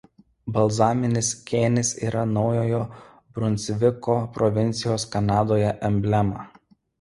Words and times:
Balzaminis 0.53 1.27
kėnis 1.51 1.91
yra 2.07 2.23
Naujojo 2.29 2.79
Brunsviko 3.37 4.17
provincijos 4.39 5.07
Kanadoje 5.17 5.71
emblema. 5.93 6.49